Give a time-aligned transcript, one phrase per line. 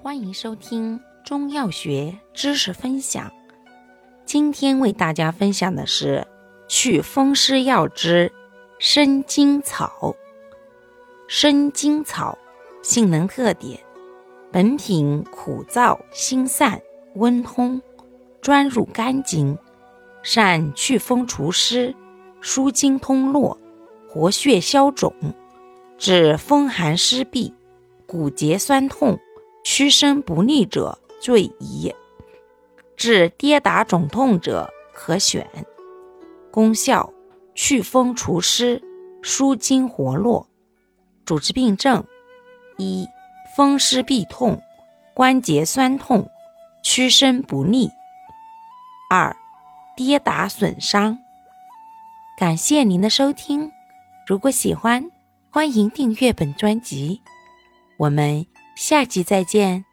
[0.00, 3.32] 欢迎收听中药学知识分享。
[4.24, 6.24] 今天为大家分享的是
[6.68, 8.32] 祛风湿药之
[8.78, 10.14] 生筋草。
[11.26, 12.38] 生筋草
[12.80, 13.80] 性能特点：
[14.52, 16.80] 本品苦燥辛散，
[17.16, 17.82] 温通，
[18.40, 19.58] 专入肝经，
[20.22, 21.92] 善祛风除湿、
[22.40, 23.58] 舒筋通络、
[24.08, 25.12] 活血消肿，
[25.98, 27.52] 治风寒湿痹、
[28.06, 29.18] 骨节酸痛。
[29.70, 31.94] 屈伸不利者最宜，
[32.96, 35.46] 治跌打肿痛者可选。
[36.50, 37.12] 功效：
[37.54, 38.82] 祛风除湿，
[39.20, 40.48] 舒筋活络。
[41.26, 42.02] 主治病症：
[42.78, 43.06] 一、
[43.54, 44.58] 风湿痹痛、
[45.12, 46.30] 关节酸痛、
[46.82, 47.90] 屈伸不利；
[49.10, 49.36] 二、
[49.94, 51.18] 跌打损伤。
[52.38, 53.70] 感谢您的收听，
[54.26, 55.10] 如果喜欢，
[55.50, 57.20] 欢迎订阅本专辑。
[57.98, 58.46] 我们。
[58.78, 59.87] 下集再见。